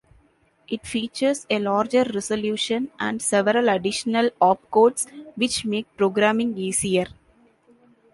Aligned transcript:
It 0.67 0.87
features 0.87 1.45
a 1.47 1.59
larger 1.59 2.03
resolution 2.05 2.89
and 2.99 3.21
several 3.21 3.69
additional 3.69 4.31
opcodes 4.41 5.07
which 5.35 5.63
make 5.63 5.95
programming 5.95 6.57
easier. 6.57 7.05